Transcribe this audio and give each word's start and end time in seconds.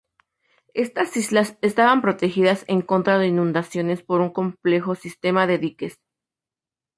Estas 0.73 1.15
islas 1.15 1.59
estaban 1.61 2.01
protegidas 2.01 2.65
en 2.67 2.81
contra 2.81 3.19
de 3.19 3.27
inundaciones 3.27 4.01
por 4.01 4.21
un 4.21 4.31
complejo 4.31 4.95
sistema 4.95 5.45
de 5.45 5.59
diques. 5.59 5.99